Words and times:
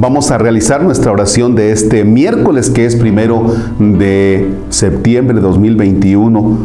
Vamos 0.00 0.30
a 0.30 0.38
realizar 0.38 0.80
nuestra 0.84 1.10
oración 1.10 1.56
de 1.56 1.72
este 1.72 2.04
miércoles 2.04 2.70
que 2.70 2.86
es 2.86 2.94
primero 2.94 3.52
de 3.80 4.48
septiembre 4.68 5.34
de 5.34 5.40
2021. 5.40 6.56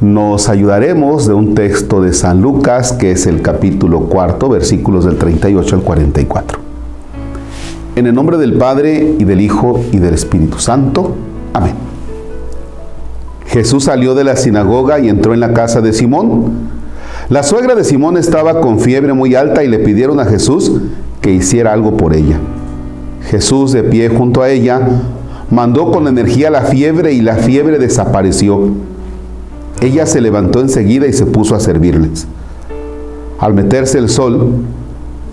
Nos 0.00 0.48
ayudaremos 0.48 1.26
de 1.26 1.34
un 1.34 1.56
texto 1.56 2.00
de 2.00 2.12
San 2.12 2.40
Lucas 2.40 2.92
que 2.92 3.10
es 3.10 3.26
el 3.26 3.42
capítulo 3.42 4.02
cuarto, 4.02 4.48
versículos 4.48 5.04
del 5.04 5.16
38 5.18 5.74
al 5.74 5.82
44. 5.82 6.60
En 7.96 8.06
el 8.06 8.14
nombre 8.14 8.38
del 8.38 8.52
Padre 8.52 9.16
y 9.18 9.24
del 9.24 9.40
Hijo 9.40 9.80
y 9.90 9.98
del 9.98 10.14
Espíritu 10.14 10.60
Santo. 10.60 11.16
Amén. 11.52 11.74
Jesús 13.46 13.82
salió 13.82 14.14
de 14.14 14.22
la 14.22 14.36
sinagoga 14.36 15.00
y 15.00 15.08
entró 15.08 15.34
en 15.34 15.40
la 15.40 15.52
casa 15.54 15.80
de 15.80 15.92
Simón. 15.92 16.52
La 17.28 17.42
suegra 17.42 17.74
de 17.74 17.82
Simón 17.82 18.16
estaba 18.16 18.60
con 18.60 18.78
fiebre 18.78 19.12
muy 19.12 19.34
alta 19.34 19.64
y 19.64 19.68
le 19.68 19.80
pidieron 19.80 20.20
a 20.20 20.24
Jesús 20.24 20.70
que 21.22 21.32
hiciera 21.32 21.72
algo 21.72 21.96
por 21.96 22.14
ella. 22.14 22.38
Jesús, 23.30 23.72
de 23.72 23.84
pie 23.84 24.08
junto 24.08 24.42
a 24.42 24.50
ella, 24.50 24.80
mandó 25.50 25.90
con 25.90 26.08
energía 26.08 26.50
la 26.50 26.62
fiebre 26.62 27.12
y 27.12 27.22
la 27.22 27.36
fiebre 27.36 27.78
desapareció. 27.78 28.60
Ella 29.80 30.04
se 30.06 30.20
levantó 30.20 30.60
enseguida 30.60 31.06
y 31.06 31.12
se 31.12 31.24
puso 31.24 31.54
a 31.54 31.60
servirles. 31.60 32.26
Al 33.38 33.54
meterse 33.54 33.98
el 33.98 34.08
sol, 34.08 34.56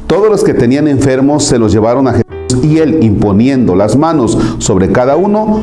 todos 0.07 0.29
los 0.29 0.43
que 0.43 0.53
tenían 0.53 0.87
enfermos 0.87 1.43
se 1.43 1.59
los 1.59 1.71
llevaron 1.71 2.07
a 2.07 2.13
Jesús 2.13 2.63
y 2.63 2.77
él, 2.77 2.99
imponiendo 3.03 3.75
las 3.75 3.95
manos 3.95 4.37
sobre 4.59 4.91
cada 4.91 5.15
uno, 5.15 5.61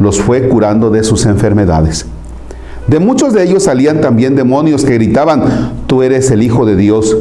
los 0.00 0.20
fue 0.20 0.48
curando 0.48 0.90
de 0.90 1.04
sus 1.04 1.26
enfermedades. 1.26 2.06
De 2.86 2.98
muchos 2.98 3.32
de 3.32 3.44
ellos 3.44 3.62
salían 3.62 4.00
también 4.00 4.34
demonios 4.34 4.84
que 4.84 4.94
gritaban, 4.94 5.72
tú 5.86 6.02
eres 6.02 6.30
el 6.30 6.42
Hijo 6.42 6.66
de 6.66 6.76
Dios. 6.76 7.16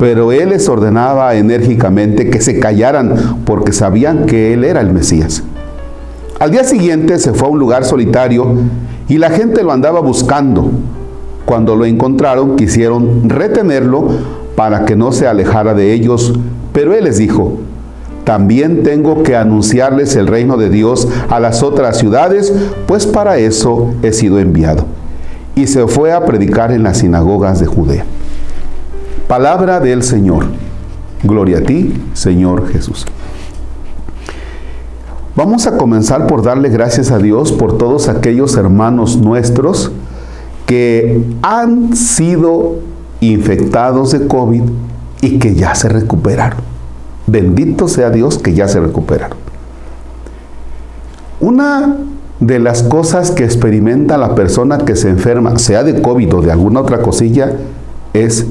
Pero 0.00 0.32
él 0.32 0.48
les 0.48 0.66
ordenaba 0.66 1.34
enérgicamente 1.34 2.30
que 2.30 2.40
se 2.40 2.58
callaran 2.58 3.42
porque 3.44 3.74
sabían 3.74 4.24
que 4.24 4.54
él 4.54 4.64
era 4.64 4.80
el 4.80 4.90
Mesías. 4.90 5.42
Al 6.38 6.50
día 6.50 6.64
siguiente 6.64 7.18
se 7.18 7.34
fue 7.34 7.48
a 7.48 7.50
un 7.50 7.58
lugar 7.58 7.84
solitario 7.84 8.46
y 9.08 9.18
la 9.18 9.28
gente 9.28 9.62
lo 9.62 9.72
andaba 9.72 10.00
buscando. 10.00 10.70
Cuando 11.44 11.76
lo 11.76 11.84
encontraron 11.84 12.56
quisieron 12.56 13.28
retenerlo 13.28 14.08
para 14.56 14.86
que 14.86 14.96
no 14.96 15.12
se 15.12 15.28
alejara 15.28 15.74
de 15.74 15.92
ellos, 15.92 16.32
pero 16.72 16.94
él 16.94 17.04
les 17.04 17.18
dijo, 17.18 17.58
también 18.24 18.82
tengo 18.82 19.22
que 19.22 19.36
anunciarles 19.36 20.16
el 20.16 20.28
reino 20.28 20.56
de 20.56 20.70
Dios 20.70 21.08
a 21.28 21.40
las 21.40 21.62
otras 21.62 21.98
ciudades, 21.98 22.54
pues 22.86 23.06
para 23.06 23.36
eso 23.36 23.92
he 24.02 24.14
sido 24.14 24.38
enviado. 24.38 24.86
Y 25.54 25.66
se 25.66 25.86
fue 25.88 26.12
a 26.12 26.24
predicar 26.24 26.72
en 26.72 26.84
las 26.84 26.98
sinagogas 26.98 27.60
de 27.60 27.66
Judea. 27.66 28.06
Palabra 29.30 29.78
del 29.78 30.02
Señor. 30.02 30.46
Gloria 31.22 31.58
a 31.58 31.60
ti, 31.60 31.94
Señor 32.14 32.66
Jesús. 32.66 33.06
Vamos 35.36 35.68
a 35.68 35.76
comenzar 35.76 36.26
por 36.26 36.42
darle 36.42 36.68
gracias 36.68 37.12
a 37.12 37.18
Dios 37.18 37.52
por 37.52 37.78
todos 37.78 38.08
aquellos 38.08 38.56
hermanos 38.56 39.18
nuestros 39.18 39.92
que 40.66 41.24
han 41.42 41.94
sido 41.94 42.80
infectados 43.20 44.10
de 44.10 44.26
COVID 44.26 44.64
y 45.20 45.38
que 45.38 45.54
ya 45.54 45.76
se 45.76 45.88
recuperaron. 45.88 46.58
Bendito 47.28 47.86
sea 47.86 48.10
Dios 48.10 48.36
que 48.36 48.54
ya 48.54 48.66
se 48.66 48.80
recuperaron. 48.80 49.38
Una 51.38 51.98
de 52.40 52.58
las 52.58 52.82
cosas 52.82 53.30
que 53.30 53.44
experimenta 53.44 54.18
la 54.18 54.34
persona 54.34 54.78
que 54.78 54.96
se 54.96 55.08
enferma, 55.08 55.56
sea 55.60 55.84
de 55.84 56.02
COVID 56.02 56.34
o 56.34 56.42
de 56.42 56.50
alguna 56.50 56.80
otra 56.80 57.00
cosilla, 57.00 57.58
es 58.12 58.44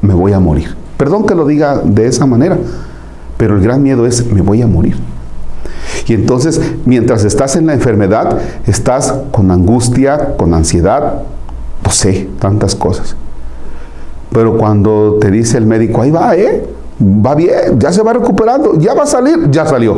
me 0.00 0.14
voy 0.14 0.32
a 0.32 0.40
morir. 0.40 0.76
Perdón 0.96 1.26
que 1.26 1.34
lo 1.34 1.46
diga 1.46 1.80
de 1.84 2.06
esa 2.06 2.26
manera, 2.26 2.58
pero 3.36 3.56
el 3.56 3.62
gran 3.62 3.82
miedo 3.82 4.06
es 4.06 4.30
me 4.30 4.40
voy 4.40 4.62
a 4.62 4.66
morir. 4.66 4.96
Y 6.06 6.14
entonces, 6.14 6.60
mientras 6.84 7.24
estás 7.24 7.56
en 7.56 7.66
la 7.66 7.74
enfermedad, 7.74 8.38
estás 8.66 9.14
con 9.30 9.50
angustia, 9.50 10.36
con 10.36 10.54
ansiedad, 10.54 11.22
no 11.84 11.90
sé, 11.90 12.28
tantas 12.38 12.74
cosas. 12.74 13.14
Pero 14.32 14.56
cuando 14.56 15.18
te 15.20 15.30
dice 15.30 15.58
el 15.58 15.66
médico, 15.66 16.02
ahí 16.02 16.10
va, 16.10 16.34
¿eh? 16.36 16.66
Va 17.00 17.34
bien, 17.34 17.78
ya 17.78 17.92
se 17.92 18.02
va 18.02 18.12
recuperando, 18.12 18.78
ya 18.78 18.92
va 18.92 19.04
a 19.04 19.06
salir, 19.06 19.50
ya 19.50 19.64
salió. 19.66 19.96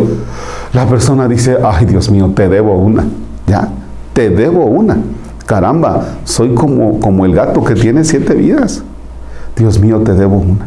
La 0.73 0.87
persona 0.87 1.27
dice, 1.27 1.57
ay 1.65 1.87
Dios 1.87 2.11
mío, 2.11 2.31
te 2.35 2.49
debo 2.49 2.77
una, 2.77 3.05
ya, 3.47 3.69
te 4.13 4.29
debo 4.29 4.67
una. 4.67 4.99
Caramba, 5.47 6.19
soy 6.25 6.55
como, 6.55 7.01
como 7.01 7.25
el 7.25 7.35
gato 7.35 7.65
que 7.65 7.75
tiene 7.75 8.05
siete 8.05 8.35
vidas. 8.35 8.85
Dios 9.61 9.79
mío, 9.79 10.01
te 10.01 10.15
debo 10.15 10.39
una. 10.39 10.67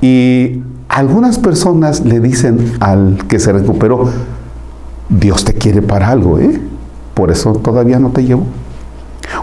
Y 0.00 0.62
algunas 0.88 1.38
personas 1.38 2.04
le 2.04 2.18
dicen 2.18 2.72
al 2.80 3.18
que 3.28 3.38
se 3.38 3.52
recuperó, 3.52 4.10
Dios 5.08 5.44
te 5.44 5.54
quiere 5.54 5.80
para 5.80 6.10
algo, 6.10 6.40
¿eh? 6.40 6.60
Por 7.14 7.30
eso 7.30 7.52
todavía 7.52 8.00
no 8.00 8.10
te 8.10 8.24
llevo. 8.24 8.42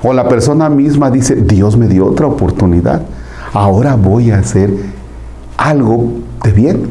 O 0.03 0.11
la 0.13 0.27
persona 0.27 0.69
misma 0.69 1.09
dice, 1.09 1.35
Dios 1.35 1.77
me 1.77 1.87
dio 1.87 2.05
otra 2.05 2.27
oportunidad, 2.27 3.03
ahora 3.53 3.95
voy 3.95 4.31
a 4.31 4.39
hacer 4.39 4.73
algo 5.57 6.11
de 6.43 6.51
bien. 6.51 6.89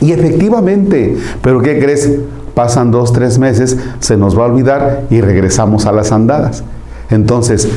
Y 0.00 0.12
efectivamente, 0.12 1.18
pero 1.42 1.60
¿qué 1.60 1.78
crees? 1.78 2.10
Pasan 2.54 2.90
dos, 2.90 3.12
tres 3.12 3.38
meses, 3.38 3.76
se 4.00 4.16
nos 4.16 4.36
va 4.38 4.44
a 4.44 4.46
olvidar 4.46 5.04
y 5.10 5.20
regresamos 5.20 5.84
a 5.84 5.92
las 5.92 6.10
andadas. 6.10 6.64
Entonces, 7.10 7.68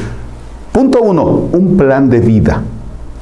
Punto 0.75 1.01
uno, 1.01 1.47
un 1.53 1.77
plan 1.77 2.09
de 2.09 2.19
vida. 2.19 2.61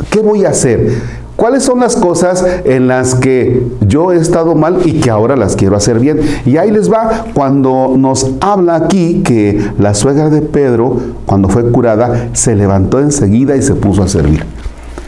¿Qué 0.09 0.21
voy 0.21 0.43
a 0.43 0.49
hacer? 0.49 0.89
¿Cuáles 1.35 1.61
son 1.61 1.81
las 1.81 1.95
cosas 1.95 2.43
en 2.65 2.87
las 2.87 3.13
que 3.13 3.67
yo 3.81 4.11
he 4.11 4.17
estado 4.17 4.55
mal 4.55 4.79
y 4.85 4.93
que 4.93 5.11
ahora 5.11 5.35
las 5.35 5.55
quiero 5.55 5.75
hacer 5.75 5.99
bien? 5.99 6.19
Y 6.47 6.57
ahí 6.57 6.71
les 6.71 6.91
va 6.91 7.25
cuando 7.35 7.93
nos 7.95 8.31
habla 8.39 8.73
aquí 8.73 9.21
que 9.23 9.63
la 9.77 9.93
suegra 9.93 10.31
de 10.31 10.41
Pedro, 10.41 10.97
cuando 11.27 11.47
fue 11.47 11.69
curada, 11.69 12.29
se 12.33 12.55
levantó 12.55 12.99
enseguida 12.99 13.55
y 13.55 13.61
se 13.61 13.75
puso 13.75 14.01
a 14.01 14.07
servir. 14.07 14.43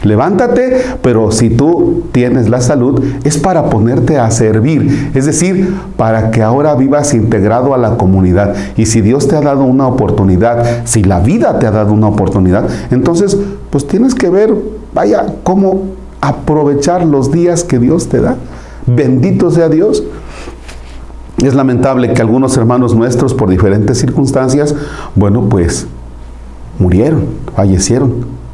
Levántate, 0.06 0.82
pero 1.02 1.32
si 1.32 1.50
tú 1.50 2.04
tienes 2.12 2.48
la 2.48 2.60
salud, 2.60 3.02
es 3.24 3.38
para 3.38 3.68
ponerte 3.70 4.18
a 4.18 4.30
servir, 4.30 5.10
es 5.14 5.26
decir, 5.26 5.74
para 5.96 6.30
que 6.30 6.44
ahora 6.44 6.76
vivas 6.76 7.12
integrado 7.12 7.74
a 7.74 7.78
la 7.78 7.96
comunidad. 7.96 8.54
Y 8.76 8.86
si 8.86 9.00
Dios 9.00 9.26
te 9.26 9.34
ha 9.34 9.40
dado 9.40 9.64
una 9.64 9.88
oportunidad, 9.88 10.84
si 10.84 11.02
la 11.02 11.18
vida 11.18 11.58
te 11.58 11.66
ha 11.66 11.72
dado 11.72 11.92
una 11.92 12.06
oportunidad, 12.06 12.68
entonces 12.92 13.36
pues 13.70 13.84
tienes 13.88 14.14
que 14.14 14.30
ver, 14.30 14.54
vaya, 14.94 15.26
cómo 15.42 15.82
aprovechar 16.20 17.04
los 17.04 17.32
días 17.32 17.64
que 17.64 17.80
Dios 17.80 18.08
te 18.08 18.20
da. 18.20 18.36
Bendito 18.86 19.50
sea 19.50 19.68
Dios. 19.68 20.04
Es 21.38 21.54
lamentable 21.54 22.12
que 22.12 22.22
algunos 22.22 22.56
hermanos 22.56 22.94
nuestros, 22.94 23.34
por 23.34 23.50
diferentes 23.50 23.98
circunstancias, 23.98 24.72
bueno, 25.16 25.48
pues 25.48 25.88
murieron, 26.78 27.24
fallecieron. 27.56 28.45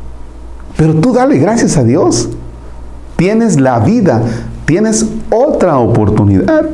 Pero 0.77 0.95
tú 0.95 1.13
dale 1.13 1.39
gracias 1.39 1.77
a 1.77 1.85
Dios. 1.85 2.29
Tienes 3.17 3.61
la 3.61 3.79
vida, 3.81 4.23
tienes 4.65 5.07
otra 5.31 5.79
oportunidad. 5.79 6.67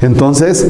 Entonces, 0.00 0.66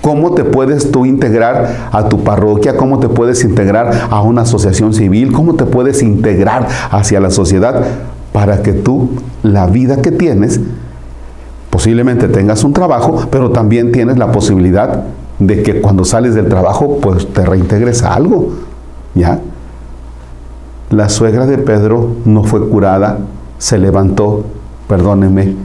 ¿cómo 0.00 0.34
te 0.34 0.44
puedes 0.44 0.90
tú 0.90 1.06
integrar 1.06 1.88
a 1.92 2.08
tu 2.08 2.24
parroquia? 2.24 2.76
¿Cómo 2.76 2.98
te 2.98 3.08
puedes 3.08 3.44
integrar 3.44 4.08
a 4.10 4.20
una 4.22 4.42
asociación 4.42 4.92
civil? 4.92 5.32
¿Cómo 5.32 5.54
te 5.54 5.64
puedes 5.64 6.02
integrar 6.02 6.66
hacia 6.90 7.20
la 7.20 7.30
sociedad 7.30 7.84
para 8.32 8.62
que 8.62 8.72
tú, 8.72 9.10
la 9.42 9.66
vida 9.66 10.02
que 10.02 10.10
tienes, 10.10 10.60
posiblemente 11.70 12.28
tengas 12.28 12.64
un 12.64 12.72
trabajo, 12.72 13.26
pero 13.30 13.50
también 13.50 13.92
tienes 13.92 14.18
la 14.18 14.32
posibilidad 14.32 15.04
de 15.38 15.62
que 15.62 15.80
cuando 15.80 16.04
sales 16.04 16.34
del 16.34 16.48
trabajo, 16.48 16.98
pues 17.00 17.26
te 17.32 17.44
reintegres 17.44 18.02
a 18.02 18.14
algo, 18.14 18.50
¿ya? 19.14 19.40
La 20.92 21.08
suegra 21.08 21.46
de 21.46 21.56
Pedro 21.56 22.16
no 22.26 22.44
fue 22.44 22.68
curada, 22.68 23.16
se 23.56 23.78
levantó, 23.78 24.44
perdóneme, 24.88 25.56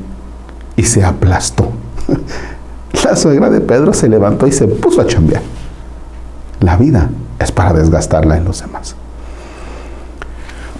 y 0.78 0.84
se 0.84 1.04
aplastó. 1.04 1.68
La 3.04 3.14
suegra 3.18 3.50
de 3.50 3.60
Pedro 3.60 3.94
se 3.94 4.08
levantó 4.08 4.48
y 4.48 4.54
se 4.54 4.70
puso 4.70 5.02
a 5.02 5.06
chambear. 5.06 5.42
La 6.62 6.78
vida 6.78 7.10
es 7.40 7.52
para 7.52 7.74
desgastarla 7.74 8.38
en 8.38 8.46
los 8.46 8.62
demás. 8.62 8.96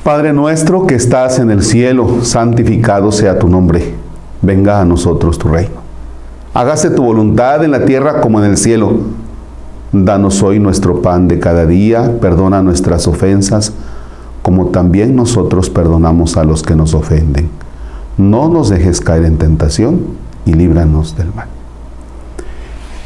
Padre 0.06 0.32
nuestro 0.32 0.88
que 0.88 0.96
estás 0.96 1.40
en 1.40 1.52
el 1.52 1.62
cielo, 1.62 2.24
santificado 2.24 3.12
sea 3.12 3.38
tu 3.40 3.50
nombre. 3.50 3.96
Venga 4.42 4.80
a 4.80 4.86
nosotros 4.86 5.38
tu 5.38 5.50
reino. 5.50 5.82
Hágase 6.54 6.90
tu 6.92 7.04
voluntad 7.04 7.66
en 7.66 7.72
la 7.72 7.84
tierra 7.84 8.22
como 8.22 8.40
en 8.40 8.46
el 8.52 8.56
cielo. 8.56 8.94
Danos 9.92 10.42
hoy 10.42 10.60
nuestro 10.60 11.02
pan 11.02 11.28
de 11.28 11.38
cada 11.38 11.66
día, 11.66 12.18
perdona 12.22 12.62
nuestras 12.62 13.10
ofensas 13.10 13.74
como 14.48 14.68
también 14.68 15.14
nosotros 15.14 15.70
perdonamos 15.70 16.38
a 16.38 16.46
los 16.46 16.64
que 16.64 16.74
nos 16.74 16.94
ofenden. 16.94 17.50
No 18.16 18.48
nos 18.48 18.70
dejes 18.70 19.02
caer 19.02 19.26
en 19.26 19.38
tentación 19.38 20.00
y 20.46 20.54
líbranos 20.54 21.18
del 21.18 21.34
mal. 21.36 21.48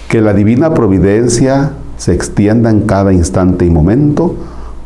Que 0.07 0.21
la 0.21 0.35
divina 0.35 0.75
providencia 0.75 1.71
se 1.97 2.13
extienda 2.13 2.69
en 2.69 2.81
cada 2.81 3.11
instante 3.11 3.65
y 3.65 3.71
momento 3.71 4.35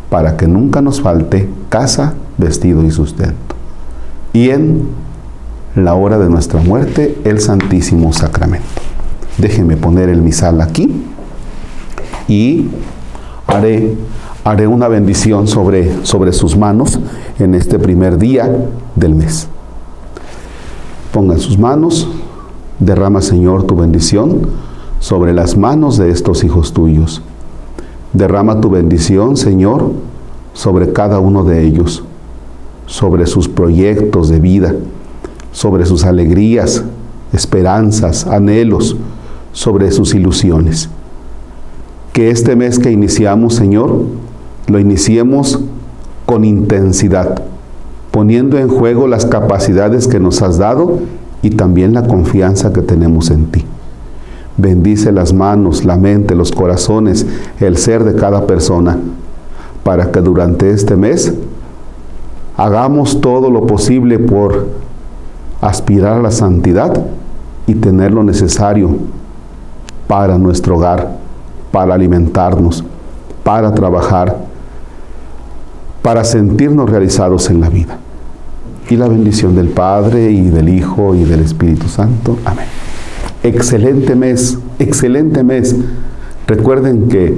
para 0.09 0.37
que 0.37 0.47
nunca 0.47 0.81
nos 0.81 1.01
falte 1.01 1.49
casa, 1.67 2.13
vestido 2.37 2.85
y 2.85 2.91
sustento. 2.91 3.55
Y 4.31 4.51
en 4.51 4.83
la 5.75 5.95
hora 5.95 6.17
de 6.17 6.29
nuestra 6.29 6.61
muerte, 6.61 7.19
el 7.25 7.41
Santísimo 7.41 8.13
Sacramento. 8.13 8.65
Déjenme 9.37 9.75
poner 9.75 10.07
el 10.07 10.21
misal 10.21 10.61
aquí 10.61 11.03
y 12.29 12.69
haré, 13.45 13.97
haré 14.45 14.67
una 14.67 14.87
bendición 14.87 15.47
sobre, 15.47 16.05
sobre 16.05 16.31
sus 16.31 16.55
manos 16.55 16.99
en 17.39 17.55
este 17.55 17.79
primer 17.79 18.19
día 18.19 18.69
del 18.95 19.15
mes. 19.15 19.47
Pongan 21.11 21.39
sus 21.39 21.57
manos, 21.57 22.07
derrama 22.79 23.23
Señor 23.23 23.63
tu 23.63 23.75
bendición 23.75 24.41
sobre 24.99 25.33
las 25.33 25.57
manos 25.57 25.97
de 25.97 26.11
estos 26.11 26.43
hijos 26.43 26.73
tuyos. 26.73 27.23
Derrama 28.13 28.61
tu 28.61 28.69
bendición, 28.69 29.35
Señor, 29.35 29.91
sobre 30.53 30.93
cada 30.93 31.17
uno 31.19 31.43
de 31.43 31.65
ellos, 31.65 32.03
sobre 32.85 33.25
sus 33.25 33.49
proyectos 33.49 34.29
de 34.29 34.39
vida, 34.39 34.75
sobre 35.53 35.87
sus 35.87 36.05
alegrías, 36.05 36.83
esperanzas, 37.33 38.27
anhelos, 38.27 38.95
sobre 39.53 39.91
sus 39.91 40.13
ilusiones. 40.13 40.87
Que 42.13 42.29
este 42.29 42.55
mes 42.55 42.77
que 42.77 42.91
iniciamos, 42.91 43.55
Señor, 43.55 44.05
lo 44.67 44.79
iniciemos 44.79 45.59
con 46.25 46.43
intensidad, 46.43 47.43
poniendo 48.11 48.57
en 48.57 48.67
juego 48.67 49.07
las 49.07 49.25
capacidades 49.25 50.07
que 50.07 50.19
nos 50.19 50.41
has 50.41 50.57
dado 50.57 50.99
y 51.41 51.51
también 51.51 51.93
la 51.93 52.07
confianza 52.07 52.73
que 52.73 52.81
tenemos 52.81 53.29
en 53.29 53.45
ti. 53.47 53.65
Bendice 54.57 55.11
las 55.11 55.33
manos, 55.33 55.85
la 55.85 55.97
mente, 55.97 56.33
los 56.33 56.51
corazones, 56.51 57.25
el 57.59 57.77
ser 57.77 58.03
de 58.03 58.15
cada 58.15 58.47
persona, 58.47 58.97
para 59.83 60.11
que 60.11 60.21
durante 60.21 60.71
este 60.71 60.95
mes 60.95 61.33
hagamos 62.57 63.21
todo 63.21 63.51
lo 63.51 63.67
posible 63.67 64.17
por 64.17 64.67
aspirar 65.61 66.13
a 66.13 66.21
la 66.21 66.31
santidad 66.31 67.05
y 67.67 67.75
tener 67.75 68.11
lo 68.13 68.23
necesario 68.23 68.89
para 70.07 70.37
nuestro 70.37 70.77
hogar, 70.77 71.17
para 71.71 71.95
alimentarnos, 71.95 72.83
para 73.43 73.73
trabajar, 73.73 74.37
para 76.05 76.23
sentirnos 76.23 76.87
realizados 76.87 77.49
en 77.49 77.61
la 77.61 77.67
vida. 77.67 77.97
Y 78.91 78.95
la 78.95 79.07
bendición 79.07 79.55
del 79.55 79.69
Padre 79.69 80.29
y 80.29 80.51
del 80.51 80.69
Hijo 80.69 81.15
y 81.15 81.23
del 81.23 81.39
Espíritu 81.39 81.87
Santo. 81.87 82.37
Amén. 82.45 82.67
Excelente 83.41 84.15
mes, 84.15 84.59
excelente 84.77 85.43
mes. 85.43 85.75
Recuerden 86.45 87.07
que 87.07 87.35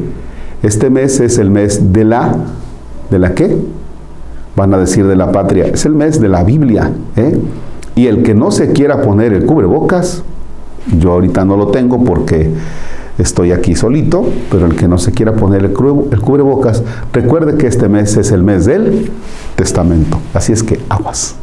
este 0.63 0.89
mes 0.89 1.21
es 1.21 1.37
el 1.37 1.49
mes 1.49 1.93
de 1.93 2.03
la, 2.03 2.35
¿de 3.09 3.19
la 3.19 3.33
qué? 3.35 3.55
Van 4.57 4.73
a 4.73 4.77
decir 4.77 5.07
de 5.07 5.15
la 5.15 5.31
patria. 5.31 5.67
Es 5.67 5.85
el 5.85 5.93
mes 5.93 6.19
de 6.19 6.27
la 6.27 6.43
Biblia. 6.43 6.91
¿eh? 7.15 7.39
Y 7.95 8.07
el 8.07 8.21
que 8.21 8.33
no 8.33 8.51
se 8.51 8.73
quiera 8.73 9.01
poner 9.01 9.31
el 9.31 9.45
cubrebocas, 9.45 10.23
yo 10.99 11.13
ahorita 11.13 11.45
no 11.45 11.55
lo 11.55 11.67
tengo 11.67 12.03
porque 12.03 12.51
estoy 13.17 13.51
aquí 13.51 13.75
solito, 13.75 14.29
pero 14.51 14.65
el 14.65 14.75
que 14.75 14.87
no 14.87 14.97
se 14.97 15.11
quiera 15.11 15.33
poner 15.33 15.65
el, 15.65 15.73
cubrebocas, 15.73 16.83
recuerde 17.13 17.57
que 17.57 17.67
este 17.67 17.89
mes 17.89 18.17
es 18.17 18.31
el 18.31 18.43
mes 18.43 18.65
del 18.65 19.11
testamento. 19.55 20.19
Así 20.33 20.53
es 20.53 20.63
que 20.63 20.79
aguas. 20.89 21.35